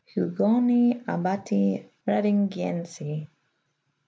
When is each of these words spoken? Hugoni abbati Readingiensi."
Hugoni 0.13 0.77
abbati 1.13 1.59
Readingiensi." 2.07 3.09